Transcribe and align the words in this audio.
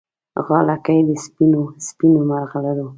غاړګۍ 0.45 0.99
د 1.07 1.11
سپینو، 1.23 1.61
سپینو 1.87 2.21
مرغلرو 2.29 2.87